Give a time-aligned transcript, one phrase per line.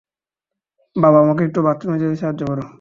[0.95, 2.63] বাবা, আমাকে একটু বাথরুমে যেতে সাহায্য করো।